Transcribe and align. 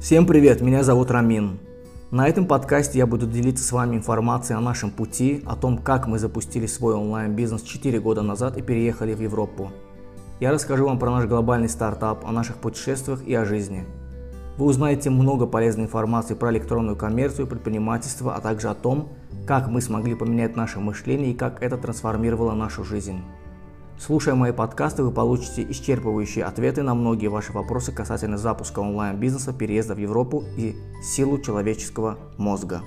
Всем 0.00 0.26
привет, 0.26 0.60
меня 0.60 0.82
зовут 0.82 1.10
Рамин. 1.10 1.58
На 2.10 2.28
этом 2.28 2.46
подкасте 2.46 2.98
я 2.98 3.06
буду 3.06 3.26
делиться 3.26 3.64
с 3.64 3.72
вами 3.72 3.96
информацией 3.96 4.58
о 4.58 4.60
нашем 4.60 4.90
пути, 4.90 5.42
о 5.46 5.56
том, 5.56 5.78
как 5.78 6.06
мы 6.06 6.18
запустили 6.18 6.66
свой 6.66 6.94
онлайн-бизнес 6.94 7.62
4 7.62 7.98
года 8.00 8.20
назад 8.20 8.58
и 8.58 8.62
переехали 8.62 9.14
в 9.14 9.22
Европу. 9.22 9.72
Я 10.38 10.52
расскажу 10.52 10.84
вам 10.84 10.98
про 10.98 11.10
наш 11.10 11.24
глобальный 11.24 11.70
стартап, 11.70 12.26
о 12.26 12.30
наших 12.30 12.56
путешествиях 12.56 13.26
и 13.26 13.34
о 13.34 13.46
жизни. 13.46 13.84
Вы 14.58 14.66
узнаете 14.66 15.08
много 15.08 15.46
полезной 15.46 15.84
информации 15.84 16.34
про 16.34 16.52
электронную 16.52 16.96
коммерцию, 16.96 17.46
предпринимательство, 17.46 18.34
а 18.34 18.40
также 18.40 18.68
о 18.68 18.74
том, 18.74 19.08
как 19.46 19.68
мы 19.68 19.80
смогли 19.80 20.14
поменять 20.14 20.56
наше 20.56 20.78
мышление 20.78 21.32
и 21.32 21.36
как 21.36 21.62
это 21.62 21.78
трансформировало 21.78 22.52
нашу 22.52 22.84
жизнь. 22.84 23.22
Слушая 23.98 24.34
мои 24.34 24.52
подкасты, 24.52 25.02
вы 25.02 25.10
получите 25.10 25.62
исчерпывающие 25.62 26.42
ответы 26.42 26.82
на 26.82 26.94
многие 26.94 27.28
ваши 27.28 27.52
вопросы 27.52 27.92
касательно 27.92 28.36
запуска 28.36 28.80
онлайн-бизнеса, 28.80 29.54
переезда 29.54 29.94
в 29.94 29.98
Европу 29.98 30.44
и 30.58 30.76
силу 31.02 31.38
человеческого 31.38 32.18
мозга. 32.36 32.82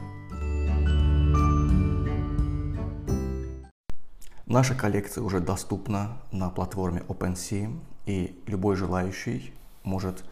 Наша 4.45 4.75
коллекция 4.75 5.23
уже 5.23 5.39
доступна 5.39 6.19
на 6.31 6.51
платформе 6.51 7.03
OpenSea, 7.07 7.75
и 8.05 8.39
любой 8.45 8.75
желающий 8.75 9.51
может 9.83 10.23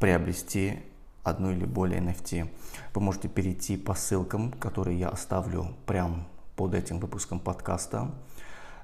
приобрести 0.00 0.80
одну 1.22 1.50
или 1.50 1.66
более 1.66 2.00
NFT. 2.00 2.48
Вы 2.94 3.00
можете 3.00 3.28
перейти 3.28 3.76
по 3.76 3.94
ссылкам, 3.94 4.52
которые 4.52 4.98
я 4.98 5.08
оставлю 5.10 5.68
прямо 5.84 6.26
под 6.56 6.74
этим 6.74 7.00
выпуском 7.00 7.38
подкаста. 7.38 8.10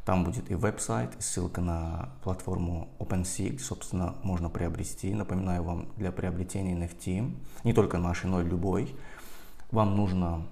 Там 0.08 0.24
будет 0.24 0.50
и 0.50 0.54
веб-сайт, 0.54 1.14
и 1.18 1.20
ссылка 1.20 1.60
на 1.60 2.08
платформу 2.22 2.88
OpenSea, 2.98 3.50
где, 3.50 3.62
собственно, 3.62 4.14
можно 4.22 4.48
приобрести. 4.48 5.12
Напоминаю 5.12 5.62
вам, 5.62 5.88
для 5.98 6.10
приобретения 6.12 6.74
NFT, 6.74 7.36
не 7.62 7.74
только 7.74 7.98
нашей, 7.98 8.30
но 8.30 8.40
и 8.40 8.44
любой, 8.46 8.96
вам 9.70 9.96
нужно, 9.96 10.46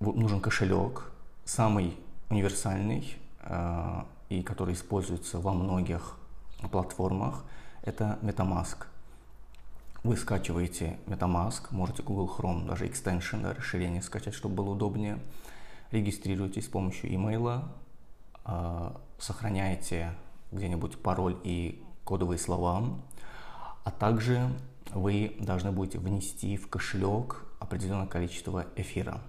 нужен 0.00 0.40
кошелек, 0.40 1.12
самый 1.44 1.96
универсальный, 2.30 3.16
э, 3.42 4.02
и 4.28 4.42
который 4.42 4.74
используется 4.74 5.38
во 5.38 5.52
многих 5.54 6.16
платформах, 6.72 7.44
это 7.82 8.18
MetaMask. 8.22 8.86
Вы 10.02 10.16
скачиваете 10.16 10.98
MetaMask, 11.06 11.68
можете 11.70 12.02
Google 12.02 12.28
Chrome, 12.36 12.66
даже 12.66 12.88
extension, 12.88 13.40
да, 13.40 13.54
расширение 13.54 14.02
скачать, 14.02 14.34
чтобы 14.34 14.56
было 14.56 14.70
удобнее. 14.70 15.20
Регистрируйтесь 15.92 16.64
с 16.64 16.68
помощью 16.68 17.14
имейла, 17.14 17.70
сохраняете 19.18 20.12
где-нибудь 20.52 21.00
пароль 21.02 21.36
и 21.44 21.82
кодовые 22.04 22.38
слова, 22.38 22.82
а 23.84 23.90
также 23.90 24.50
вы 24.92 25.36
должны 25.38 25.72
будете 25.72 25.98
внести 25.98 26.56
в 26.56 26.68
кошелек 26.68 27.44
определенное 27.58 28.06
количество 28.06 28.66
эфира, 28.76 29.20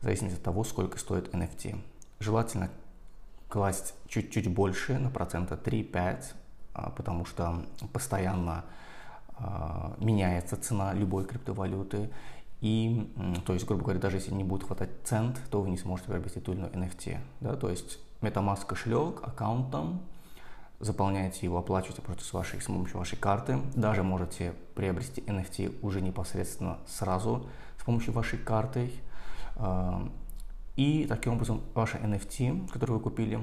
в 0.00 0.04
зависимости 0.04 0.36
от 0.36 0.42
того, 0.42 0.64
сколько 0.64 0.98
стоит 0.98 1.34
NFT. 1.34 1.78
Желательно 2.20 2.70
класть 3.48 3.94
чуть-чуть 4.08 4.48
больше, 4.52 4.98
на 4.98 5.10
процента 5.10 5.54
3-5, 5.54 6.24
а, 6.74 6.90
потому 6.90 7.24
что 7.24 7.64
постоянно 7.92 8.64
а, 9.36 9.94
меняется 9.98 10.56
цена 10.56 10.92
любой 10.94 11.24
криптовалюты, 11.24 12.10
и, 12.60 13.12
то 13.44 13.54
есть, 13.54 13.66
грубо 13.66 13.82
говоря, 13.82 13.98
даже 13.98 14.18
если 14.18 14.32
не 14.32 14.44
будет 14.44 14.62
хватать 14.62 14.90
цент, 15.02 15.40
то 15.50 15.60
вы 15.60 15.70
не 15.70 15.76
сможете 15.76 16.10
приобрести 16.10 16.38
ту 16.38 16.52
или 16.52 16.60
иную 16.60 16.72
NFT. 16.72 17.18
Да? 17.40 17.56
То 17.56 17.68
есть 17.68 17.98
MetaMask 18.22 18.66
кошелек, 18.66 19.20
аккаунтом, 19.22 20.00
заполняете 20.80 21.40
его, 21.42 21.58
оплачиваете 21.58 22.02
просто 22.02 22.24
с, 22.24 22.32
вашей, 22.32 22.60
с 22.60 22.64
помощью 22.64 22.98
вашей 22.98 23.16
карты. 23.16 23.58
Даже 23.74 24.02
можете 24.02 24.54
приобрести 24.74 25.20
NFT 25.22 25.78
уже 25.82 26.00
непосредственно 26.00 26.78
сразу 26.86 27.46
с 27.78 27.84
помощью 27.84 28.12
вашей 28.12 28.38
карты. 28.38 28.90
А, 29.56 30.08
и 30.76 31.06
таким 31.08 31.34
образом 31.34 31.60
ваша 31.74 31.98
NFT, 31.98 32.70
которую 32.70 32.98
вы 32.98 33.02
купили, 33.02 33.40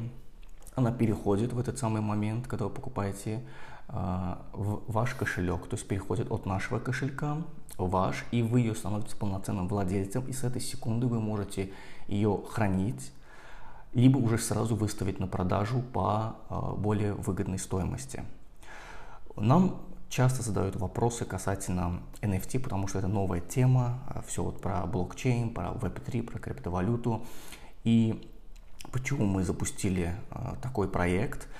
она 0.75 0.91
переходит 0.91 1.53
в 1.53 1.59
этот 1.59 1.77
самый 1.77 2.01
момент, 2.01 2.47
когда 2.47 2.65
вы 2.65 2.71
покупаете 2.71 3.41
а, 3.87 4.41
в 4.51 4.81
ваш 4.91 5.15
кошелек, 5.15 5.67
то 5.67 5.75
есть 5.75 5.87
переходит 5.87 6.31
от 6.31 6.45
нашего 6.45 6.79
кошелька 6.79 7.37
в 7.77 7.89
ваш, 7.89 8.25
и 8.31 8.43
вы 8.43 8.59
ее 8.59 8.75
становитесь 8.75 9.13
полноценным 9.13 9.67
владельцем, 9.67 10.27
и 10.27 10.33
с 10.33 10.43
этой 10.43 10.61
секунды 10.61 11.07
вы 11.07 11.19
можете 11.21 11.71
ее 12.07 12.41
хранить, 12.49 13.13
либо 13.93 14.17
уже 14.17 14.37
сразу 14.37 14.75
выставить 14.75 15.19
на 15.19 15.27
продажу 15.27 15.81
по 15.81 16.35
а, 16.49 16.73
более 16.73 17.13
выгодной 17.13 17.59
стоимости. 17.59 18.23
Нам 19.35 19.81
часто 20.09 20.43
задают 20.43 20.75
вопросы 20.75 21.25
касательно 21.25 22.01
NFT, 22.21 22.59
потому 22.59 22.87
что 22.87 22.99
это 22.99 23.07
новая 23.07 23.41
тема, 23.41 23.99
а, 24.07 24.21
все 24.21 24.43
вот 24.43 24.61
про 24.61 24.85
блокчейн, 24.85 25.53
про 25.53 25.69
Web3, 25.69 26.23
про 26.23 26.39
криптовалюту. 26.39 27.25
И 27.83 28.29
почему 28.91 29.25
мы 29.25 29.43
запустили 29.43 30.15
такой 30.61 30.87
проект– 30.87 31.47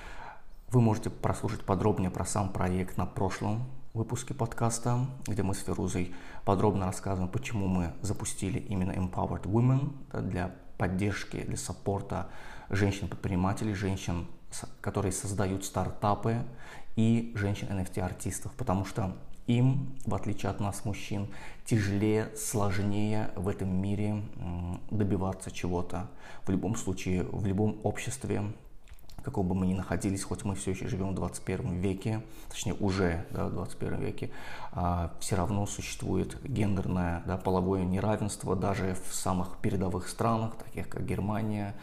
вы 0.72 0.81
можете 0.81 1.09
прослушать 1.09 1.61
подробнее 1.61 2.11
про 2.11 2.25
сам 2.25 2.50
проект 2.50 2.96
на 2.97 3.07
прошлом 3.07 3.63
выпуске 3.96 4.35
подкаста, 4.35 5.07
где 5.25 5.41
мы 5.41 5.56
с 5.56 5.63
Ферузой 5.63 6.13
подробно 6.46 6.85
рассказываем, 6.85 7.31
почему 7.31 7.67
мы 7.67 7.94
запустили 8.01 8.59
именно 8.59 8.91
Empowered 8.91 9.44
Women 9.44 10.22
для 10.29 10.56
поддержки, 10.79 11.44
для 11.44 11.57
саппорта 11.57 12.29
женщин-предпринимателей, 12.69 13.75
женщин, 13.75 14.25
которые 14.81 15.12
создают 15.12 15.66
стартапы 15.66 16.38
и 16.95 17.34
женщин-NFT-артистов, 17.35 18.53
потому 18.57 18.85
что 18.85 19.16
им, 19.45 19.95
в 20.06 20.16
отличие 20.16 20.50
от 20.50 20.59
нас, 20.59 20.85
мужчин, 20.85 21.28
тяжелее, 21.66 22.29
сложнее 22.35 23.31
в 23.35 23.47
этом 23.47 23.69
мире 23.69 24.23
добиваться 24.90 25.51
чего-то. 25.51 26.07
В 26.45 26.50
любом 26.50 26.75
случае, 26.75 27.23
в 27.23 27.46
любом 27.46 27.79
обществе 27.84 28.44
какого 29.22 29.46
бы 29.46 29.56
мы 29.56 29.68
ни 29.68 29.74
находились, 29.74 30.24
хоть 30.24 30.44
мы 30.44 30.56
все 30.56 30.72
еще 30.72 30.88
живем 30.88 31.12
в 31.12 31.16
21 31.16 31.80
веке, 31.80 32.22
точнее 32.50 32.74
уже 32.74 33.25
да, 33.31 33.47
в 33.47 33.53
21 33.53 34.00
веке, 34.00 34.31
а, 34.72 35.12
все 35.19 35.35
равно 35.35 35.66
существует 35.66 36.38
гендерное 36.44 37.24
да, 37.25 37.38
половое 37.38 37.84
неравенство 37.84 38.56
даже 38.56 38.96
в 39.09 39.13
самых 39.13 39.58
передовых 39.58 40.08
странах, 40.08 40.56
таких 40.56 40.90
как 40.90 41.06
Германия, 41.06 41.75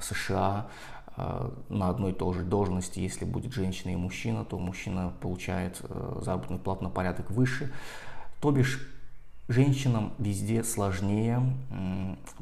США, 0.00 0.68
а, 1.16 1.52
на 1.68 1.88
одной 1.88 2.12
и 2.12 2.14
той 2.14 2.34
же 2.34 2.42
должности, 2.42 3.00
если 3.00 3.24
будет 3.24 3.52
женщина 3.52 3.90
и 3.90 3.96
мужчина, 3.96 4.44
то 4.44 4.58
мужчина 4.58 5.12
получает 5.20 5.80
э, 5.82 6.20
заработную 6.22 6.60
плату 6.60 6.84
на 6.84 6.90
порядок 6.90 7.28
выше. 7.30 7.72
То 8.40 8.52
бишь 8.52 8.97
женщинам 9.48 10.12
везде 10.18 10.62
сложнее 10.62 11.42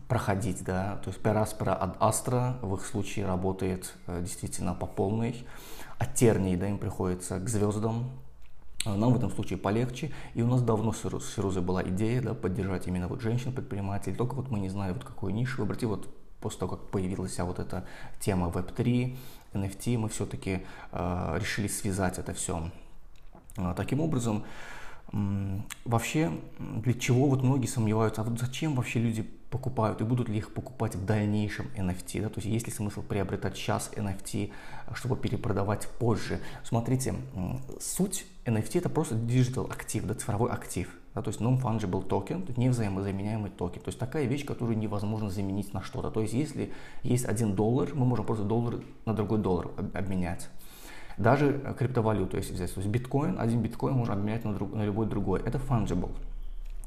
проходить, 0.08 0.62
да, 0.64 0.96
то 1.02 1.10
есть 1.10 1.22
пераспера 1.22 1.74
от 1.74 1.96
астра 2.00 2.58
в 2.62 2.74
их 2.74 2.84
случае 2.84 3.26
работает 3.26 3.94
э, 4.06 4.20
действительно 4.22 4.74
по 4.74 4.86
полной, 4.86 5.44
от 5.98 6.14
терний, 6.14 6.56
да, 6.56 6.68
им 6.68 6.78
приходится 6.78 7.38
к 7.38 7.48
звездам, 7.48 8.10
нам 8.84 9.12
в 9.12 9.16
этом 9.16 9.30
случае 9.30 9.58
полегче, 9.58 10.12
и 10.34 10.42
у 10.42 10.46
нас 10.46 10.62
давно 10.62 10.92
с 10.92 11.00
Фирузой 11.00 11.62
была 11.62 11.82
идея, 11.82 12.22
да, 12.22 12.34
поддержать 12.34 12.86
именно 12.86 13.08
вот 13.08 13.20
женщин-предпринимателей, 13.20 14.14
только 14.14 14.34
вот 14.34 14.50
мы 14.50 14.60
не 14.60 14.68
знали, 14.68 14.92
вот 14.92 15.04
какую 15.04 15.34
нишу 15.34 15.62
выбрать, 15.62 15.82
и 15.82 15.86
вот 15.86 16.08
после 16.40 16.60
того, 16.60 16.76
как 16.76 16.88
появилась 16.88 17.38
вот 17.38 17.58
эта 17.58 17.84
тема 18.20 18.48
Web3, 18.48 19.16
NFT, 19.54 19.98
мы 19.98 20.08
все-таки 20.08 20.62
э, 20.92 21.38
решили 21.40 21.66
связать 21.66 22.18
это 22.18 22.32
все. 22.34 22.70
Э, 23.56 23.74
таким 23.76 24.00
образом, 24.00 24.44
Вообще, 25.84 26.32
для 26.58 26.94
чего 26.94 27.28
вот 27.28 27.42
многие 27.42 27.66
сомневаются, 27.66 28.22
а 28.22 28.24
вот 28.24 28.38
зачем 28.38 28.74
вообще 28.74 28.98
люди 28.98 29.22
покупают 29.50 30.00
и 30.00 30.04
будут 30.04 30.28
ли 30.28 30.38
их 30.38 30.52
покупать 30.52 30.96
в 30.96 31.04
дальнейшем 31.06 31.68
NFT, 31.76 32.20
да, 32.20 32.28
то 32.28 32.40
есть 32.40 32.48
есть 32.48 32.66
ли 32.66 32.72
смысл 32.72 33.02
приобретать 33.02 33.56
сейчас 33.56 33.90
NFT, 33.94 34.50
чтобы 34.94 35.16
перепродавать 35.16 35.88
позже. 36.00 36.40
Смотрите, 36.64 37.14
суть 37.80 38.26
NFT 38.44 38.78
это 38.78 38.88
просто 38.90 39.14
digital 39.14 39.70
актив, 39.70 40.04
да, 40.04 40.14
цифровой 40.14 40.50
актив, 40.50 40.92
да, 41.14 41.22
то 41.22 41.28
есть 41.28 41.40
non-fungible 41.40 42.04
токен, 42.04 42.44
невзаимозаменяемый 42.56 43.50
токен, 43.50 43.80
то 43.80 43.88
есть 43.88 44.00
такая 44.00 44.24
вещь, 44.24 44.44
которую 44.44 44.76
невозможно 44.76 45.30
заменить 45.30 45.72
на 45.72 45.80
что-то. 45.80 46.10
То 46.10 46.20
есть 46.20 46.34
если 46.34 46.72
есть 47.04 47.24
один 47.24 47.54
доллар, 47.54 47.94
мы 47.94 48.04
можем 48.04 48.26
просто 48.26 48.44
доллар 48.44 48.80
на 49.04 49.14
другой 49.14 49.38
доллар 49.38 49.70
обменять. 49.94 50.48
Даже 51.18 51.74
криптовалюту, 51.78 52.36
если 52.36 52.52
взять, 52.52 52.74
то 52.74 52.80
есть 52.80 52.90
биткоин, 52.90 53.40
один 53.40 53.62
биткоин 53.62 53.94
можно 53.94 54.14
обменять 54.14 54.44
на, 54.44 54.52
друг, 54.52 54.74
на 54.74 54.84
любой 54.84 55.06
другой. 55.06 55.40
Это 55.40 55.58
fungible. 55.58 56.14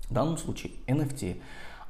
В 0.10 0.14
данном 0.14 0.38
случае 0.38 0.74
NFT, 0.88 1.42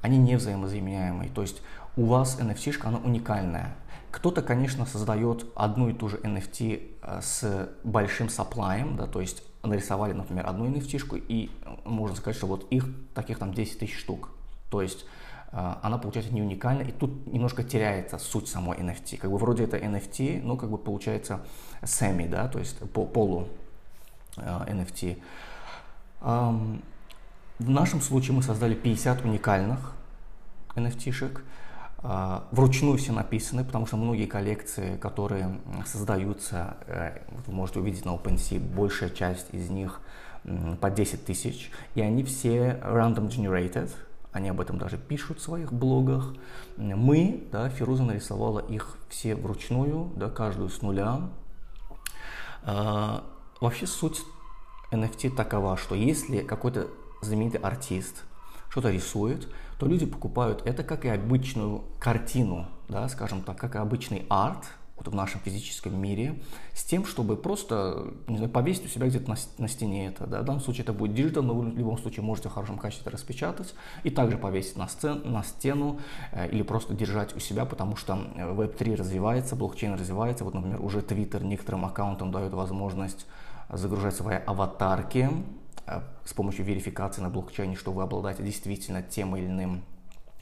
они 0.01 0.17
не 0.17 0.37
взаимозаменяемые. 0.37 1.29
То 1.29 1.41
есть 1.41 1.61
у 1.97 2.05
вас 2.05 2.39
NFT-шка, 2.39 2.87
она 2.87 2.99
уникальная. 2.99 3.75
Кто-то, 4.11 4.41
конечно, 4.41 4.85
создает 4.85 5.45
одну 5.55 5.89
и 5.89 5.93
ту 5.93 6.09
же 6.09 6.17
NFT 6.17 6.97
э, 7.01 7.19
с 7.21 7.69
большим 7.83 8.29
саплаем, 8.29 8.95
да, 8.95 9.05
то 9.05 9.21
есть 9.21 9.43
нарисовали, 9.61 10.13
например, 10.13 10.47
одну 10.47 10.67
NFT-шку, 10.67 11.21
и 11.27 11.51
можно 11.83 12.15
сказать, 12.15 12.37
что 12.37 12.47
вот 12.47 12.65
их 12.71 12.85
таких 13.13 13.37
там 13.37 13.53
10 13.53 13.79
тысяч 13.79 13.99
штук. 13.99 14.29
То 14.69 14.81
есть 14.81 15.05
она 15.51 15.97
получается 15.97 16.33
не 16.33 16.41
уникальна, 16.41 16.81
и 16.83 16.91
тут 16.91 17.25
немножко 17.27 17.63
теряется 17.63 18.19
суть 18.19 18.47
самой 18.47 18.77
NFT. 18.77 19.17
Как 19.17 19.31
бы 19.31 19.37
вроде 19.37 19.63
это 19.63 19.77
NFT, 19.77 20.41
но 20.43 20.55
как 20.55 20.69
бы 20.69 20.77
получается 20.77 21.41
semi, 21.81 22.27
да, 22.29 22.47
то 22.47 22.59
есть 22.59 22.77
по 22.91 23.05
полу 23.05 23.47
NFT. 24.37 25.17
В 26.21 27.69
нашем 27.69 28.01
случае 28.01 28.35
мы 28.35 28.43
создали 28.43 28.75
50 28.75 29.25
уникальных 29.25 29.93
NFT-шек. 30.75 31.41
А, 32.01 32.47
вручную 32.51 32.97
все 32.97 33.11
написаны, 33.11 33.65
потому 33.65 33.85
что 33.85 33.97
многие 33.97 34.25
коллекции, 34.25 34.95
которые 34.95 35.59
создаются, 35.85 36.77
э, 36.87 37.19
вы 37.45 37.53
можете 37.53 37.79
увидеть 37.79 38.05
на 38.05 38.11
OpenSea, 38.11 38.57
большая 38.59 39.09
часть 39.09 39.53
из 39.53 39.69
них 39.69 39.99
по 40.79 40.89
10 40.89 41.25
тысяч, 41.25 41.69
и 41.95 42.01
они 42.01 42.23
все 42.23 42.79
random 42.81 43.27
generated, 43.27 43.91
они 44.31 44.49
об 44.49 44.61
этом 44.61 44.77
даже 44.77 44.97
пишут 44.97 45.39
в 45.39 45.41
своих 45.41 45.73
блогах. 45.73 46.33
Мы, 46.77 47.47
да, 47.51 47.69
Фируза 47.69 48.03
нарисовала 48.03 48.59
их 48.59 48.97
все 49.09 49.35
вручную, 49.35 50.11
да, 50.15 50.29
каждую 50.29 50.69
с 50.69 50.81
нуля. 50.81 51.29
А, 52.63 53.23
вообще 53.59 53.87
суть 53.87 54.21
NFT 54.91 55.35
такова, 55.35 55.77
что 55.77 55.95
если 55.95 56.41
какой-то 56.41 56.87
знаменитый 57.21 57.59
артист 57.59 58.23
что-то 58.69 58.91
рисует, 58.91 59.47
то 59.79 59.87
люди 59.87 60.05
покупают 60.05 60.61
это 60.65 60.83
как 60.83 61.05
и 61.05 61.09
обычную 61.09 61.83
картину, 61.99 62.67
да, 62.87 63.07
скажем 63.09 63.41
так, 63.41 63.57
как 63.57 63.75
и 63.75 63.79
обычный 63.79 64.25
арт 64.29 64.65
вот 64.99 65.07
в 65.07 65.15
нашем 65.15 65.41
физическом 65.41 65.99
мире, 65.99 66.39
с 66.73 66.83
тем, 66.83 67.05
чтобы 67.05 67.35
просто 67.35 68.13
не 68.27 68.37
знаю, 68.37 68.51
повесить 68.51 68.85
у 68.85 68.87
себя 68.87 69.07
где-то 69.07 69.29
на, 69.29 69.37
на 69.57 69.67
стене 69.67 70.07
это. 70.07 70.27
Да. 70.27 70.41
В 70.41 70.45
данном 70.45 70.61
случае 70.61 70.83
это 70.83 70.93
будет 70.93 71.13
digital, 71.13 71.43
но 71.43 71.53
вы 71.53 71.71
в 71.71 71.77
любом 71.77 71.97
случае 71.97 72.23
можете 72.23 72.49
в 72.49 72.53
хорошем 72.53 72.77
качестве 72.77 73.11
распечатать 73.11 73.73
и 74.03 74.09
также 74.09 74.37
повесить 74.37 74.77
на, 74.77 74.87
сцен, 74.87 75.21
на 75.25 75.43
стену 75.43 75.99
э, 76.31 76.49
или 76.49 76.61
просто 76.61 76.93
держать 76.93 77.35
у 77.35 77.39
себя, 77.39 77.65
потому 77.65 77.95
что 77.95 78.13
Web3 78.35 78.95
развивается, 78.95 79.55
блокчейн 79.55 79.93
развивается. 79.93 80.43
Вот, 80.43 80.53
например, 80.53 80.81
уже 80.81 80.99
Twitter 80.99 81.43
некоторым 81.43 81.85
аккаунтам 81.85 82.31
дает 82.31 82.53
возможность 82.53 83.25
загружать 83.69 84.15
свои 84.15 84.37
аватарки 84.37 85.29
Э, 85.89 86.01
с 86.23 86.33
помощью 86.33 86.65
верификации 86.65 87.21
на 87.21 87.29
блокчейне, 87.29 87.75
что 87.75 87.91
вы 87.91 88.03
обладаете 88.03 88.43
действительно 88.43 89.01
тем 89.01 89.35
или 89.35 89.47
иным 89.47 89.83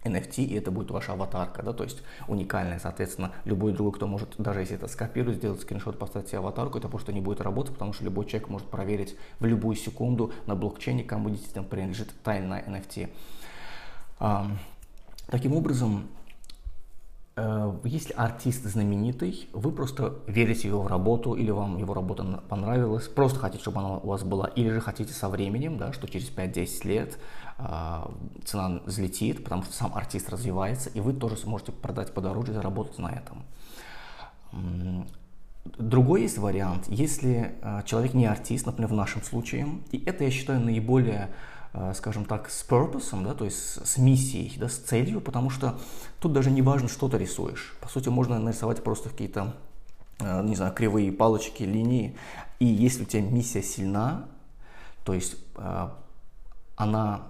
NFT, 0.07 0.43
и 0.43 0.55
это 0.55 0.71
будет 0.71 0.91
ваша 0.91 1.13
аватарка, 1.13 1.63
да, 1.63 1.73
то 1.73 1.83
есть 1.83 2.01
уникальная, 2.27 2.79
соответственно, 2.79 3.31
любой 3.45 3.73
другой, 3.73 3.93
кто 3.93 4.07
может, 4.07 4.35
даже 4.37 4.61
если 4.61 4.75
это 4.75 4.87
скопировать, 4.87 5.37
сделать 5.37 5.61
скриншот, 5.61 5.99
поставить 5.99 6.29
себе 6.29 6.39
аватарку, 6.39 6.77
это 6.77 6.87
просто 6.87 7.13
не 7.13 7.21
будет 7.21 7.41
работать, 7.41 7.73
потому 7.73 7.93
что 7.93 8.03
любой 8.03 8.25
человек 8.25 8.49
может 8.49 8.67
проверить 8.67 9.15
в 9.39 9.45
любую 9.45 9.75
секунду 9.75 10.31
на 10.45 10.55
блокчейне, 10.55 11.03
кому 11.03 11.29
действительно 11.29 11.63
принадлежит 11.63 12.13
тайна 12.23 12.61
NFT. 12.67 13.09
Таким 15.27 15.53
образом, 15.53 16.07
если 17.87 18.13
артист 18.13 18.65
знаменитый, 18.65 19.49
вы 19.53 19.71
просто 19.71 20.15
верите 20.27 20.69
в 20.69 20.71
его 20.73 20.87
работу, 20.87 21.33
или 21.33 21.51
вам 21.51 21.77
его 21.77 21.93
работа 21.93 22.23
понравилась, 22.49 23.07
просто 23.07 23.39
хотите, 23.39 23.61
чтобы 23.61 23.79
она 23.79 23.97
у 23.97 24.07
вас 24.07 24.23
была, 24.23 24.47
или 24.47 24.69
же 24.69 24.81
хотите 24.81 25.13
со 25.13 25.29
временем, 25.29 25.77
да, 25.77 25.93
что 25.93 26.07
через 26.07 26.29
5-10 26.29 26.87
лет 26.87 27.19
э, 27.57 28.05
цена 28.45 28.81
взлетит, 28.85 29.43
потому 29.43 29.63
что 29.63 29.73
сам 29.73 29.95
артист 29.95 30.29
развивается, 30.29 30.89
и 30.89 30.99
вы 30.99 31.13
тоже 31.13 31.37
сможете 31.37 31.71
продать 31.71 32.13
подороже 32.13 32.51
и 32.51 32.55
заработать 32.55 32.99
на 32.99 33.07
этом. 33.07 33.45
Другой 35.77 36.21
есть 36.21 36.37
вариант, 36.37 36.85
если 36.87 37.55
э, 37.61 37.81
человек 37.85 38.13
не 38.13 38.25
артист, 38.25 38.65
например, 38.65 38.89
в 38.89 38.95
нашем 38.95 39.21
случае, 39.21 39.67
и 39.91 40.03
это, 40.05 40.23
я 40.23 40.31
считаю, 40.31 40.59
наиболее 40.61 41.29
скажем 41.93 42.25
так, 42.25 42.49
с 42.49 42.65
purpose, 42.67 43.23
да, 43.23 43.33
то 43.33 43.45
есть 43.45 43.85
с 43.85 43.97
миссией, 43.97 44.57
да, 44.57 44.69
с 44.69 44.77
целью, 44.77 45.21
потому 45.21 45.49
что 45.49 45.79
тут 46.19 46.33
даже 46.33 46.49
не 46.49 46.61
важно, 46.61 46.87
что 46.87 47.09
ты 47.09 47.17
рисуешь. 47.17 47.75
По 47.81 47.89
сути, 47.89 48.09
можно 48.09 48.39
нарисовать 48.39 48.83
просто 48.83 49.09
какие-то, 49.09 49.55
э, 50.19 50.43
не 50.43 50.55
знаю, 50.55 50.73
кривые 50.73 51.11
палочки, 51.11 51.63
линии. 51.63 52.15
И 52.59 52.65
если 52.65 53.03
у 53.03 53.05
тебя 53.05 53.21
миссия 53.21 53.61
сильна, 53.61 54.25
то 55.03 55.13
есть 55.13 55.35
э, 55.57 55.89
она 56.75 57.21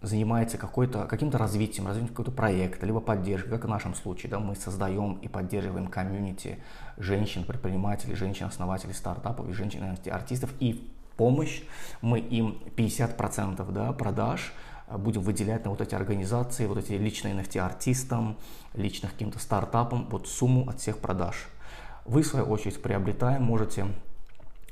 занимается 0.00 0.58
какой-то, 0.58 1.06
каким-то 1.06 1.38
развитием, 1.38 1.86
развитием 1.86 2.08
какого-то 2.08 2.30
проекта, 2.30 2.86
либо 2.86 3.00
поддержкой, 3.00 3.50
как 3.50 3.64
в 3.64 3.68
нашем 3.68 3.94
случае, 3.94 4.30
да, 4.30 4.38
мы 4.38 4.54
создаем 4.54 5.14
и 5.14 5.28
поддерживаем 5.28 5.88
комьюнити 5.88 6.62
женщин, 6.96 7.44
предпринимателей, 7.44 8.14
женщин-основателей 8.14 8.94
стартапов 8.94 9.48
и 9.48 9.52
женщин-артистов, 9.52 10.50
и 10.60 10.88
помощь, 11.18 11.62
мы 12.00 12.20
им 12.20 12.56
50% 12.76 13.70
да, 13.72 13.92
продаж 13.92 14.54
э, 14.86 14.96
будем 14.96 15.20
выделять 15.20 15.64
на 15.64 15.70
вот 15.70 15.82
эти 15.82 15.94
организации, 15.94 16.66
вот 16.66 16.78
эти 16.78 16.92
личные 16.92 17.34
NFT-артистам, 17.34 18.36
личных 18.74 19.12
каким-то 19.12 19.38
стартапам, 19.38 20.08
вот 20.10 20.28
сумму 20.28 20.70
от 20.70 20.80
всех 20.80 20.98
продаж. 20.98 21.48
Вы, 22.06 22.22
в 22.22 22.26
свою 22.26 22.46
очередь, 22.46 22.80
приобретая, 22.80 23.38
можете 23.40 23.88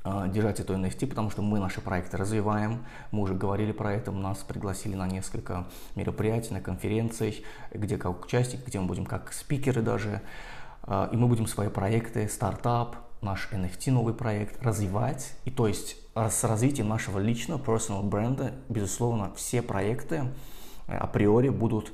э, 0.05 0.29
держать 0.33 0.61
эту 0.61 0.75
NFT, 0.75 1.09
потому 1.09 1.31
что 1.31 1.43
мы 1.43 1.59
наши 1.59 1.81
проекты 1.81 2.17
развиваем. 2.17 2.87
Мы 3.11 3.23
уже 3.23 3.35
говорили 3.35 3.73
про 3.73 3.93
это, 3.93 4.13
нас 4.13 4.39
пригласили 4.39 4.95
на 4.95 5.09
несколько 5.09 5.67
мероприятий, 5.97 6.55
на 6.55 6.61
конференций, 6.61 7.45
где 7.75 7.99
как 7.99 8.25
участники, 8.25 8.63
где 8.65 8.81
мы 8.81 8.87
будем 8.87 9.05
как 9.05 9.33
спикеры 9.33 9.83
даже. 9.83 10.23
Э, 10.85 11.09
и 11.13 11.17
мы 11.17 11.27
будем 11.27 11.49
свои 11.49 11.69
проекты, 11.69 12.29
стартап, 12.29 12.97
наш 13.21 13.49
NFT 13.51 13.91
новый 13.91 14.15
проект 14.15 14.63
развивать. 14.63 15.33
И 15.45 15.51
то 15.51 15.67
есть 15.67 16.06
с 16.17 16.45
развитием 16.45 16.89
нашего 16.89 17.19
личного 17.19 17.63
personal 17.63 18.03
бренда, 18.03 18.55
безусловно, 18.69 19.33
все 19.35 19.61
проекты 19.61 20.25
э, 20.87 20.97
априори 20.97 21.51
будут 21.51 21.93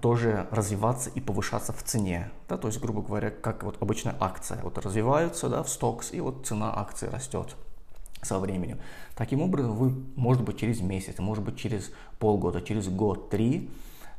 тоже 0.00 0.46
развиваться 0.50 1.10
и 1.10 1.20
повышаться 1.20 1.72
в 1.72 1.82
цене. 1.82 2.30
Да, 2.48 2.56
то 2.56 2.68
есть, 2.68 2.80
грубо 2.80 3.02
говоря, 3.02 3.30
как 3.30 3.62
вот 3.64 3.82
обычная 3.82 4.16
акция. 4.20 4.60
Вот 4.62 4.78
развиваются 4.78 5.48
да, 5.48 5.62
в 5.62 5.68
стокс, 5.68 6.12
и 6.12 6.20
вот 6.20 6.46
цена 6.46 6.72
акции 6.74 7.06
растет 7.06 7.56
со 8.22 8.38
временем. 8.38 8.78
Таким 9.16 9.42
образом, 9.42 9.72
вы, 9.76 9.94
может 10.16 10.42
быть, 10.42 10.58
через 10.58 10.80
месяц, 10.80 11.18
может 11.18 11.44
быть, 11.44 11.58
через 11.58 11.90
полгода, 12.18 12.62
через 12.62 12.88
год, 12.88 13.28
три, 13.28 13.70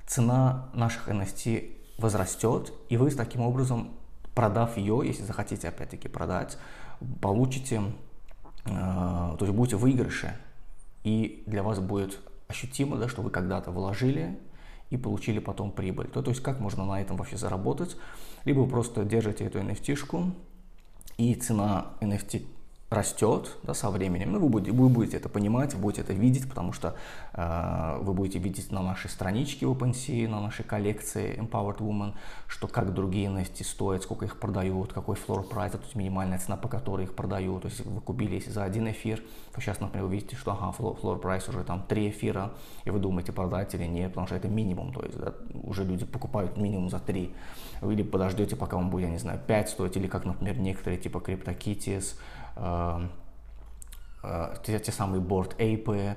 цена 0.05 0.69
наших 0.73 1.09
NFT 1.09 1.75
возрастет, 1.97 2.73
и 2.89 2.97
вы 2.97 3.09
таким 3.11 3.41
образом, 3.41 3.91
продав 4.35 4.77
ее, 4.77 5.01
если 5.03 5.23
захотите 5.23 5.69
опять-таки 5.69 6.07
продать, 6.07 6.57
получите 7.21 7.81
а, 7.81 7.91
то 8.65 9.37
есть 9.39 9.53
будете 9.53 9.75
выигрыше, 9.77 10.35
и 11.03 11.43
для 11.45 11.63
вас 11.63 11.79
будет 11.79 12.19
ощутимо, 12.47 12.97
да, 12.97 13.07
что 13.07 13.21
вы 13.21 13.29
когда-то 13.29 13.71
вложили 13.71 14.39
и 14.89 14.97
получили 14.97 15.39
потом 15.39 15.71
прибыль. 15.71 16.07
То, 16.07 16.21
то 16.21 16.31
есть 16.31 16.41
как 16.41 16.59
можно 16.59 16.85
на 16.85 17.01
этом 17.01 17.17
вообще 17.17 17.37
заработать? 17.37 17.95
Либо 18.43 18.59
вы 18.61 18.67
просто 18.67 19.03
держите 19.03 19.45
эту 19.45 19.59
NFT-шку, 19.59 20.31
и 21.17 21.33
цена 21.35 21.93
NFT 22.01 22.45
растет 22.95 23.57
да, 23.63 23.73
со 23.73 23.89
временем. 23.89 24.31
Ну, 24.31 24.39
вы, 24.39 24.49
будете, 24.49 24.71
вы 24.71 24.89
будете 24.89 25.17
это 25.17 25.29
понимать, 25.29 25.73
вы 25.73 25.81
будете 25.81 26.01
это 26.01 26.13
видеть, 26.13 26.49
потому 26.49 26.71
что 26.71 26.95
э, 27.33 27.97
вы 28.01 28.13
будете 28.13 28.39
видеть 28.39 28.71
на 28.71 28.81
нашей 28.81 29.09
страничке 29.09 29.65
OpenSea, 29.65 30.27
на 30.27 30.41
нашей 30.41 30.63
коллекции 30.63 31.37
Empowered 31.37 31.77
Woman, 31.77 32.13
что 32.47 32.67
как 32.67 32.93
другие 32.93 33.27
NFT 33.27 33.63
стоят, 33.63 34.03
сколько 34.03 34.25
их 34.25 34.39
продают, 34.39 34.93
какой 34.93 35.15
floor 35.15 35.47
price, 35.47 35.71
то 35.71 35.79
есть 35.83 35.95
минимальная 35.95 36.39
цена, 36.39 36.57
по 36.57 36.67
которой 36.67 37.05
их 37.05 37.15
продают. 37.15 37.63
То 37.63 37.67
есть 37.67 37.85
вы 37.85 38.01
купили 38.01 38.35
если 38.35 38.51
за 38.51 38.63
один 38.63 38.89
эфир, 38.89 39.21
то 39.53 39.61
сейчас, 39.61 39.79
например, 39.79 40.07
вы 40.07 40.15
видите, 40.15 40.35
что 40.35 40.51
ага, 40.51 40.73
floor, 40.77 40.99
floor 40.99 41.21
price 41.21 41.49
уже 41.49 41.63
там 41.63 41.83
три 41.87 42.09
эфира, 42.09 42.51
и 42.85 42.89
вы 42.89 42.99
думаете, 42.99 43.31
продать 43.31 43.73
или 43.75 43.85
нет, 43.85 44.09
потому 44.11 44.27
что 44.27 44.35
это 44.35 44.47
минимум, 44.47 44.93
то 44.93 45.03
есть 45.03 45.17
да, 45.17 45.33
уже 45.63 45.83
люди 45.83 46.05
покупают 46.05 46.57
минимум 46.57 46.89
за 46.89 46.99
три. 46.99 47.33
Вы 47.81 47.93
или 47.93 48.03
подождете, 48.03 48.55
пока 48.55 48.77
он 48.77 48.89
будет, 48.89 49.05
я 49.05 49.11
не 49.11 49.17
знаю, 49.17 49.39
5 49.45 49.69
стоить, 49.69 49.97
или 49.97 50.07
как, 50.07 50.25
например, 50.25 50.57
некоторые 50.57 50.99
типа 50.99 51.17
CryptoKitties, 51.17 52.15
те, 54.63 54.79
те 54.79 54.91
самые 54.91 55.21
борт 55.21 55.55
эйпы 55.59 56.15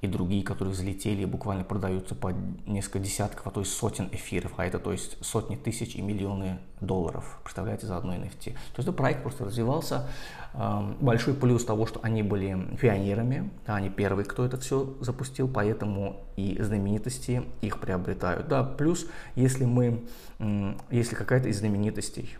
и 0.00 0.06
другие, 0.06 0.42
которые 0.42 0.72
взлетели 0.72 1.24
буквально 1.24 1.64
продаются 1.64 2.14
по 2.14 2.32
несколько 2.66 3.00
десятков, 3.00 3.46
а 3.46 3.50
то 3.50 3.60
есть 3.60 3.72
сотен 3.72 4.08
эфиров, 4.12 4.52
а 4.56 4.64
это 4.64 4.78
то 4.78 4.92
есть 4.92 5.22
сотни 5.24 5.56
тысяч 5.56 5.94
и 5.94 6.00
миллионы 6.00 6.58
долларов, 6.80 7.38
представляете, 7.44 7.86
за 7.86 7.98
одно 7.98 8.14
NFT. 8.14 8.44
То 8.44 8.50
есть 8.50 8.78
этот 8.78 8.96
проект 8.96 9.22
просто 9.22 9.44
развивался. 9.44 10.08
Эм, 10.54 10.96
большой 11.00 11.34
плюс 11.34 11.64
того, 11.64 11.86
что 11.86 12.00
они 12.02 12.22
были 12.22 12.76
пионерами, 12.80 13.50
они 13.66 13.90
первые, 13.90 14.24
кто 14.24 14.44
это 14.44 14.56
все 14.56 14.94
запустил, 15.00 15.48
поэтому 15.48 16.24
и 16.36 16.60
знаменитости 16.60 17.42
их 17.60 17.78
приобретают. 17.78 18.48
Да, 18.48 18.64
плюс, 18.64 19.06
если 19.36 19.66
мы, 19.66 20.02
если 20.90 21.14
какая-то 21.14 21.48
из 21.48 21.58
знаменитостей 21.58 22.38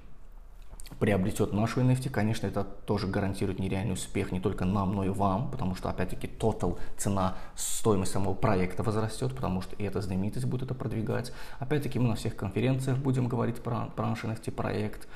приобретет 0.99 1.52
нашу 1.52 1.80
NFT, 1.80 2.11
конечно, 2.11 2.47
это 2.47 2.64
тоже 2.64 3.06
гарантирует 3.06 3.59
нереальный 3.59 3.94
успех 3.94 4.32
не 4.32 4.40
только 4.40 4.64
нам, 4.64 4.94
но 4.94 5.04
и 5.04 5.09
вам, 5.09 5.50
потому 5.50 5.75
что, 5.75 5.88
опять-таки, 5.88 6.26
тотал 6.26 6.78
цена, 6.97 7.37
стоимость 7.54 8.12
самого 8.12 8.35
проекта 8.35 8.82
возрастет, 8.82 9.35
потому 9.35 9.62
что 9.62 9.75
и 9.76 9.85
эта 9.85 10.00
знаменитость 10.00 10.47
будет 10.47 10.64
это 10.64 10.75
продвигать. 10.75 11.32
Опять-таки, 11.59 11.99
мы 11.99 12.09
на 12.09 12.16
всех 12.16 12.37
конференциях 12.37 12.99
будем 12.99 13.28
говорить 13.28 13.62
про, 13.62 13.87
про 13.97 14.09
наш 14.09 14.25
NFT-проект. 14.25 15.09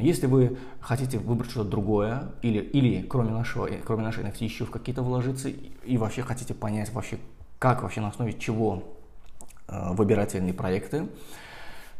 Если 0.00 0.26
вы 0.26 0.58
хотите 0.80 1.18
выбрать 1.18 1.50
что-то 1.50 1.70
другое, 1.70 2.32
или, 2.42 2.58
или 2.58 3.02
кроме, 3.02 3.30
нашего, 3.30 3.68
кроме 3.84 4.02
нашей 4.02 4.24
NFT 4.24 4.44
еще 4.44 4.64
в 4.64 4.70
какие-то 4.70 5.02
вложиться, 5.02 5.48
и 5.48 5.96
вообще 5.96 6.22
хотите 6.22 6.54
понять 6.54 6.92
вообще, 6.92 7.18
как 7.58 7.82
вообще 7.82 8.00
на 8.00 8.08
основе 8.08 8.32
чего 8.34 8.84
э, 9.68 9.92
выбирать 9.92 10.34
отдельные 10.34 10.54
проекты, 10.54 11.08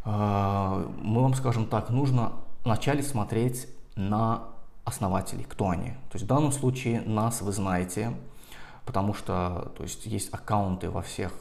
э, 0.04 0.88
мы 1.02 1.22
вам 1.22 1.34
скажем 1.34 1.66
так, 1.66 1.90
нужно 1.90 2.32
вначале 2.64 3.02
смотреть 3.02 3.68
на 3.96 4.48
основателей, 4.84 5.44
кто 5.44 5.70
они. 5.70 5.90
То 5.90 6.14
есть 6.14 6.24
в 6.24 6.28
данном 6.28 6.52
случае 6.52 7.00
нас 7.02 7.40
вы 7.40 7.52
знаете, 7.52 8.14
потому 8.84 9.14
что 9.14 9.72
то 9.76 9.82
есть, 9.82 10.04
есть 10.06 10.32
аккаунты 10.32 10.90
во 10.90 11.02
всех 11.02 11.32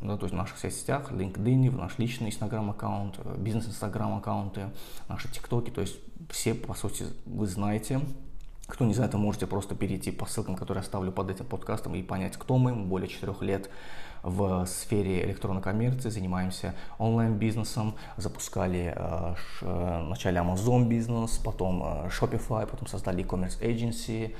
ну, 0.00 0.16
то 0.16 0.26
есть 0.26 0.34
в 0.34 0.36
наших 0.36 0.58
соцсетях, 0.58 1.10
LinkedIn, 1.10 1.70
в 1.70 1.76
наш 1.76 1.98
личный 1.98 2.28
Instagram 2.28 2.70
аккаунт, 2.70 3.18
бизнес 3.38 3.66
Instagram 3.66 4.18
аккаунты, 4.18 4.70
наши 5.08 5.28
ТикТоки, 5.28 5.70
то 5.70 5.80
есть 5.80 5.96
все, 6.30 6.54
по 6.54 6.74
сути, 6.74 7.06
вы 7.24 7.46
знаете, 7.46 8.00
кто 8.66 8.84
не 8.84 8.94
знает, 8.94 9.14
вы 9.14 9.20
можете 9.20 9.46
просто 9.46 9.74
перейти 9.74 10.10
по 10.10 10.26
ссылкам, 10.26 10.56
которые 10.56 10.82
я 10.82 10.84
оставлю 10.84 11.12
под 11.12 11.30
этим 11.30 11.46
подкастом 11.46 11.94
и 11.94 12.02
понять, 12.02 12.36
кто 12.36 12.58
мы. 12.58 12.74
Более 12.74 13.08
четырех 13.08 13.40
лет 13.42 13.70
в 14.26 14.66
сфере 14.66 15.24
электронной 15.24 15.62
коммерции, 15.62 16.10
занимаемся 16.10 16.74
онлайн-бизнесом, 16.98 17.94
запускали 18.16 18.92
э, 18.94 19.34
ш, 19.36 20.02
вначале 20.04 20.40
Amazon 20.40 20.88
бизнес, 20.88 21.38
потом 21.38 21.82
э, 21.82 22.08
Shopify, 22.08 22.66
потом 22.66 22.88
создали 22.88 23.22
e-commerce 23.22 23.60
agency, 23.60 24.34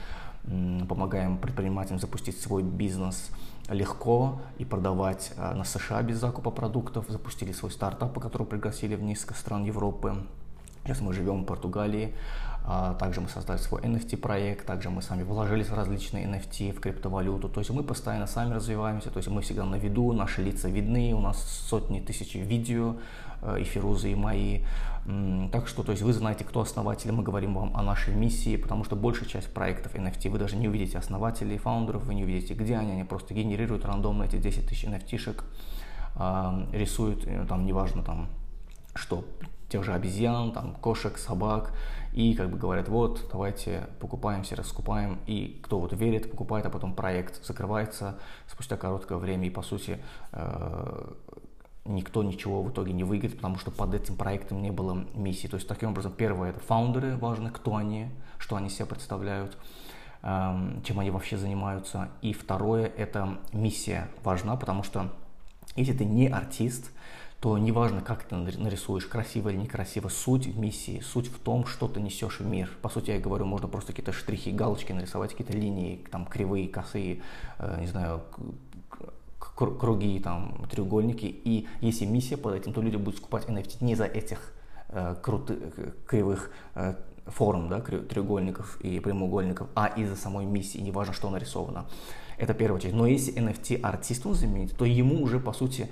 э, 0.44 0.86
помогаем 0.88 1.38
предпринимателям 1.38 2.00
запустить 2.00 2.40
свой 2.40 2.64
бизнес 2.64 3.30
легко 3.68 4.40
и 4.58 4.64
продавать 4.64 5.32
э, 5.36 5.54
на 5.54 5.62
США 5.62 6.02
без 6.02 6.18
закупа 6.18 6.50
продуктов, 6.50 7.06
запустили 7.08 7.52
свой 7.52 7.70
стартап, 7.70 8.12
по 8.12 8.20
которому 8.20 8.48
пригласили 8.48 8.96
в 8.96 9.02
несколько 9.02 9.34
стран 9.34 9.64
Европы. 9.64 10.16
Сейчас 10.86 11.00
мы 11.00 11.12
живем 11.12 11.42
в 11.42 11.46
Португалии, 11.46 12.14
а, 12.64 12.94
также 12.94 13.20
мы 13.20 13.28
создали 13.28 13.58
свой 13.58 13.82
NFT-проект, 13.82 14.64
также 14.64 14.88
мы 14.88 15.02
сами 15.02 15.24
вложились 15.24 15.68
в 15.68 15.74
различные 15.74 16.26
NFT, 16.26 16.70
в 16.72 16.78
криптовалюту. 16.78 17.48
То 17.48 17.58
есть 17.58 17.70
мы 17.70 17.82
постоянно 17.82 18.28
сами 18.28 18.54
развиваемся, 18.54 19.10
то 19.10 19.16
есть 19.16 19.28
мы 19.28 19.42
всегда 19.42 19.64
на 19.64 19.74
виду, 19.74 20.12
наши 20.12 20.42
лица 20.42 20.68
видны, 20.68 21.12
у 21.12 21.20
нас 21.20 21.42
сотни 21.42 21.98
тысяч 21.98 22.36
видео, 22.36 22.94
э, 23.42 23.62
и 23.62 23.64
Фирузы, 23.64 24.12
и 24.12 24.14
мои. 24.14 24.60
Так 25.50 25.66
что, 25.66 25.82
то 25.82 25.90
есть 25.90 26.02
вы 26.02 26.12
знаете, 26.12 26.44
кто 26.44 26.60
основатели, 26.60 27.10
мы 27.10 27.24
говорим 27.24 27.54
вам 27.54 27.76
о 27.76 27.82
нашей 27.82 28.14
миссии, 28.14 28.56
потому 28.56 28.84
что 28.84 28.94
большая 28.94 29.28
часть 29.28 29.52
проектов 29.52 29.96
NFT 29.96 30.30
вы 30.30 30.38
даже 30.38 30.54
не 30.54 30.68
увидите 30.68 30.98
основателей, 30.98 31.58
фаундеров, 31.58 32.04
вы 32.04 32.14
не 32.14 32.22
увидите, 32.22 32.54
где 32.54 32.76
они, 32.76 32.92
они 32.92 33.02
просто 33.02 33.34
генерируют 33.34 33.84
рандомно 33.84 34.22
эти 34.22 34.36
10 34.36 34.68
тысяч 34.68 34.84
NFT-шек, 34.84 35.42
рисуют, 36.72 37.26
э, 37.26 37.44
там, 37.48 37.66
неважно, 37.66 38.04
там, 38.04 38.28
что, 38.96 39.24
тех 39.68 39.84
же 39.84 39.92
обезьян, 39.92 40.52
там, 40.52 40.74
кошек, 40.74 41.18
собак, 41.18 41.72
и 42.12 42.34
как 42.34 42.50
бы 42.50 42.56
говорят, 42.56 42.88
вот, 42.88 43.26
давайте 43.30 43.88
покупаемся, 44.00 44.56
раскупаем, 44.56 45.18
и 45.26 45.60
кто 45.62 45.78
вот 45.78 45.92
верит, 45.92 46.30
покупает, 46.30 46.64
а 46.66 46.70
потом 46.70 46.94
проект 46.94 47.44
закрывается 47.44 48.18
спустя 48.46 48.76
короткое 48.76 49.18
время, 49.18 49.46
и 49.46 49.50
по 49.50 49.62
сути 49.62 49.98
э, 50.32 51.12
никто 51.88 52.22
ничего 52.22 52.62
в 52.62 52.70
итоге 52.70 52.92
не 52.92 53.04
выиграет, 53.04 53.36
потому 53.36 53.58
что 53.58 53.70
под 53.70 53.94
этим 53.94 54.16
проектом 54.16 54.62
не 54.62 54.70
было 54.70 55.04
миссии. 55.14 55.48
То 55.48 55.56
есть 55.56 55.68
таким 55.68 55.90
образом, 55.90 56.12
первое 56.12 56.50
это 56.50 56.60
фаундеры, 56.60 57.16
важно, 57.16 57.50
кто 57.50 57.76
они, 57.76 58.08
что 58.38 58.56
они 58.56 58.68
себя 58.68 58.86
представляют, 58.86 59.56
эм, 60.22 60.82
чем 60.84 61.00
они 61.00 61.10
вообще 61.10 61.36
занимаются. 61.36 62.08
И 62.22 62.32
второе 62.32 62.86
это 62.86 63.38
миссия 63.52 64.08
важна, 64.22 64.56
потому 64.56 64.82
что 64.82 65.12
если 65.74 65.92
ты 65.92 66.04
не 66.04 66.28
артист, 66.28 66.90
то 67.46 67.56
неважно, 67.58 68.00
как 68.00 68.24
ты 68.24 68.34
нарисуешь, 68.34 69.06
красиво 69.06 69.50
или 69.50 69.58
некрасиво, 69.58 70.08
суть 70.08 70.48
в 70.48 70.58
миссии, 70.58 70.98
суть 70.98 71.28
в 71.28 71.38
том, 71.38 71.64
что 71.64 71.86
ты 71.86 72.00
несешь 72.00 72.40
в 72.40 72.44
мир. 72.44 72.68
По 72.82 72.88
сути, 72.88 73.12
я 73.12 73.20
говорю, 73.20 73.44
можно 73.44 73.68
просто 73.68 73.92
какие-то 73.92 74.10
штрихи, 74.10 74.50
галочки 74.50 74.90
нарисовать, 74.90 75.30
какие-то 75.30 75.52
линии, 75.52 76.04
там, 76.10 76.26
кривые, 76.26 76.66
косые, 76.66 77.22
э, 77.60 77.76
не 77.78 77.86
знаю, 77.86 78.22
круги, 79.38 80.18
там, 80.18 80.66
треугольники. 80.68 81.26
И 81.26 81.68
если 81.80 82.04
миссия 82.04 82.36
под 82.36 82.56
этим, 82.56 82.72
то 82.72 82.82
люди 82.82 82.96
будут 82.96 83.18
скупать 83.20 83.44
NFT 83.44 83.76
не 83.84 83.94
за 83.94 84.06
этих 84.06 84.52
крутых, 85.22 85.58
кривых 86.06 86.50
э, 86.74 86.94
форм, 87.26 87.68
да, 87.68 87.80
треугольников 87.80 88.78
и 88.80 89.00
прямоугольников, 89.00 89.68
а 89.74 89.86
из-за 89.86 90.16
самой 90.16 90.44
миссии, 90.44 90.78
неважно, 90.78 91.12
что 91.12 91.30
нарисовано. 91.30 91.86
Это 92.38 92.54
первая 92.54 92.80
часть. 92.80 92.94
Но 92.94 93.06
если 93.06 93.34
NFT 93.34 93.80
артисту 93.80 94.34
заменить, 94.34 94.76
то 94.76 94.84
ему 94.84 95.22
уже, 95.22 95.40
по 95.40 95.52
сути, 95.52 95.90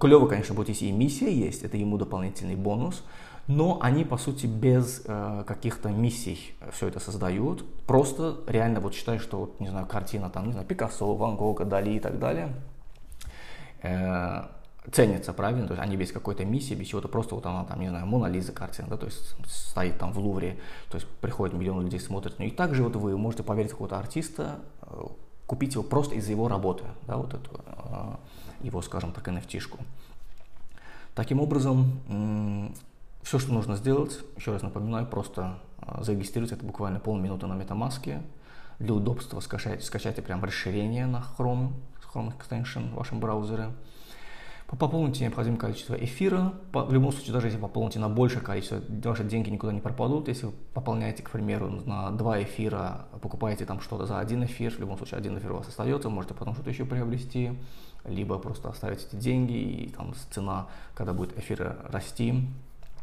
клево, 0.00 0.26
конечно, 0.26 0.54
будет, 0.54 0.70
если 0.70 0.86
и 0.86 0.92
миссия 0.92 1.32
есть, 1.32 1.62
это 1.62 1.76
ему 1.76 1.98
дополнительный 1.98 2.56
бонус, 2.56 3.04
но 3.46 3.78
они, 3.80 4.04
по 4.04 4.16
сути, 4.16 4.46
без 4.46 5.02
э, 5.04 5.44
каких-то 5.46 5.90
миссий 5.90 6.54
все 6.72 6.88
это 6.88 6.98
создают. 6.98 7.64
Просто 7.86 8.38
реально 8.48 8.80
вот 8.80 8.94
считай, 8.94 9.18
что, 9.18 9.38
вот, 9.38 9.60
не 9.60 9.68
знаю, 9.68 9.86
картина 9.86 10.30
там, 10.30 10.46
не 10.46 10.52
знаю, 10.52 10.66
Пикассо, 10.66 11.14
Ван 11.14 11.36
Гога, 11.36 11.64
Дали 11.64 11.90
и 11.90 12.00
так 12.00 12.18
далее, 12.18 12.48
э, 13.82 14.42
ценятся, 14.92 15.32
правильно? 15.32 15.66
То 15.66 15.74
есть 15.74 15.82
они 15.82 15.96
без 15.96 16.12
какой-то 16.12 16.44
миссии, 16.44 16.74
без 16.74 16.86
чего-то, 16.88 17.08
просто 17.08 17.34
вот 17.34 17.46
она 17.46 17.64
там, 17.64 17.80
не 17.80 17.88
знаю, 17.88 18.06
Мона 18.06 18.26
Лиза 18.26 18.52
картина, 18.52 18.88
да, 18.88 18.96
то 18.96 19.06
есть 19.06 19.34
стоит 19.46 19.98
там 19.98 20.12
в 20.12 20.18
Лувре, 20.18 20.58
то 20.90 20.96
есть 20.96 21.08
приходит 21.20 21.56
миллион 21.56 21.84
людей, 21.84 22.00
смотрят. 22.00 22.38
Ну 22.38 22.44
и 22.44 22.50
также 22.50 22.82
вот 22.82 22.96
вы 22.96 23.16
можете 23.16 23.42
поверить 23.42 23.72
какого-то 23.72 23.98
артиста, 23.98 24.60
э, 24.82 25.04
купить 25.46 25.74
его 25.74 25.82
просто 25.82 26.14
из-за 26.14 26.30
его 26.30 26.48
работы, 26.48 26.84
да, 27.06 27.16
вот 27.16 27.34
эту, 27.34 27.50
а, 27.66 28.18
его, 28.60 28.82
скажем 28.82 29.12
так, 29.12 29.26
NFT-шку. 29.28 29.78
Таким 31.14 31.40
образом, 31.40 32.74
все, 33.22 33.38
что 33.38 33.52
нужно 33.52 33.76
сделать, 33.76 34.18
еще 34.36 34.52
раз 34.52 34.62
напоминаю, 34.62 35.06
просто 35.06 35.58
а, 35.78 36.02
зарегистрировать 36.02 36.52
это 36.52 36.64
буквально 36.64 37.00
полминуты 37.00 37.46
на 37.46 37.54
MetaMask. 37.54 38.22
Для 38.78 38.92
удобства 38.92 39.40
скачайте, 39.40 39.82
скачайте 39.82 40.20
прям 40.20 40.44
расширение 40.44 41.06
на 41.06 41.24
Chrome, 41.38 41.72
Chrome 42.12 42.32
Extension 42.36 42.90
в 42.90 42.94
вашем 42.94 43.18
браузере– 43.18 43.70
Пополните 44.68 45.22
необходимое 45.22 45.60
количество 45.60 45.94
эфира. 45.94 46.52
В 46.72 46.92
любом 46.92 47.12
случае, 47.12 47.32
даже 47.32 47.46
если 47.46 47.58
пополните 47.58 48.00
на 48.00 48.08
большее 48.08 48.42
количество, 48.42 48.80
ваши 49.04 49.22
деньги 49.22 49.48
никуда 49.48 49.72
не 49.72 49.80
пропадут. 49.80 50.26
Если 50.26 50.46
вы 50.46 50.52
пополняете, 50.74 51.22
к 51.22 51.30
примеру, 51.30 51.70
на 51.86 52.10
два 52.10 52.42
эфира, 52.42 53.06
покупаете 53.22 53.64
там 53.64 53.80
что-то 53.80 54.06
за 54.06 54.18
один 54.18 54.44
эфир, 54.44 54.72
в 54.72 54.80
любом 54.80 54.96
случае 54.96 55.18
один 55.18 55.38
эфир 55.38 55.52
у 55.52 55.58
вас 55.58 55.68
остается, 55.68 56.10
можете 56.10 56.34
потом 56.34 56.54
что-то 56.54 56.70
еще 56.70 56.84
приобрести, 56.84 57.52
либо 58.04 58.38
просто 58.38 58.68
оставить 58.68 59.06
эти 59.06 59.14
деньги, 59.14 59.52
и 59.52 59.88
там 59.90 60.14
цена, 60.30 60.66
когда 60.94 61.12
будет 61.12 61.38
эфир 61.38 61.76
расти, 61.88 62.48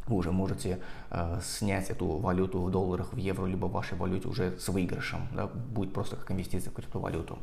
вы 0.06 0.16
уже 0.16 0.32
можете 0.32 0.80
э, 1.10 1.40
снять 1.42 1.88
эту 1.88 2.06
валюту 2.18 2.60
в 2.60 2.70
долларах, 2.70 3.14
в 3.14 3.16
евро, 3.16 3.46
либо 3.46 3.66
в 3.66 3.72
вашей 3.72 3.96
валюте 3.96 4.28
уже 4.28 4.58
с 4.58 4.68
выигрышем. 4.68 5.28
Да, 5.32 5.46
будет 5.46 5.94
просто 5.94 6.16
как 6.16 6.30
инвестиция 6.30 6.70
в 6.70 6.74
криптовалюту. 6.74 7.38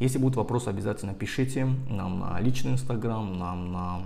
Если 0.00 0.18
будут 0.18 0.36
вопросы, 0.36 0.68
обязательно 0.68 1.14
пишите 1.14 1.66
нам 1.88 2.20
на 2.20 2.40
личный 2.40 2.72
инстаграм, 2.72 3.38
нам 3.38 3.72
на 3.72 4.02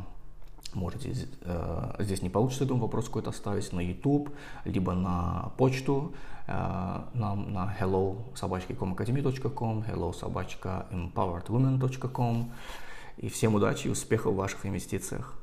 можете 0.74 1.14
э, 1.42 1.94
здесь 2.00 2.20
не 2.20 2.30
получится, 2.30 2.64
думаю, 2.64 2.82
вопрос 2.82 3.06
какой-то 3.06 3.30
оставить 3.30 3.72
на 3.72 3.80
YouTube, 3.80 4.30
либо 4.64 4.92
на 4.94 5.52
почту 5.56 6.12
э, 6.48 6.52
нам 7.14 7.52
на 7.52 7.74
hello 7.80 8.16
собачка.comacademy.com, 8.34 9.84
hello 9.88 10.12
собачка 10.12 10.86
empoweredwomen.com. 10.90 12.50
И 13.18 13.28
всем 13.28 13.54
удачи 13.54 13.86
и 13.86 13.90
успехов 13.90 14.32
в 14.32 14.36
ваших 14.36 14.66
инвестициях. 14.66 15.38